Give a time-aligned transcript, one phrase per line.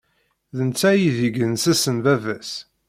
[0.57, 2.51] D netta ay d-igensesen baba-s.